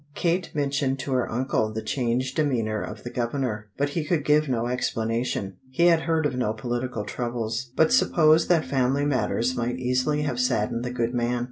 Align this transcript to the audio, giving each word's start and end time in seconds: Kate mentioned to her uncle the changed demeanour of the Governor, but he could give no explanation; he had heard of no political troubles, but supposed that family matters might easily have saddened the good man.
Kate 0.15 0.49
mentioned 0.55 0.97
to 0.97 1.11
her 1.11 1.31
uncle 1.31 1.69
the 1.71 1.83
changed 1.83 2.35
demeanour 2.37 2.81
of 2.81 3.03
the 3.03 3.09
Governor, 3.11 3.69
but 3.77 3.89
he 3.89 4.03
could 4.03 4.25
give 4.25 4.49
no 4.49 4.65
explanation; 4.65 5.57
he 5.69 5.83
had 5.85 5.99
heard 6.01 6.25
of 6.25 6.35
no 6.35 6.53
political 6.53 7.03
troubles, 7.05 7.69
but 7.75 7.93
supposed 7.93 8.49
that 8.49 8.65
family 8.65 9.05
matters 9.05 9.55
might 9.55 9.77
easily 9.77 10.23
have 10.23 10.39
saddened 10.39 10.83
the 10.83 10.89
good 10.89 11.13
man. 11.13 11.39